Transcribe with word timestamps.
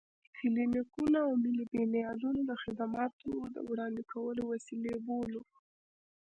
کلينيکونه 0.37 1.17
او 1.27 1.31
ملي 1.43 1.65
بنيادونه 1.73 2.41
د 2.45 2.51
خدماتو 2.63 3.29
د 3.55 3.57
وړاندې 3.69 4.03
کولو 4.13 4.41
وسيلې 4.51 4.95
بولو. 5.05 5.43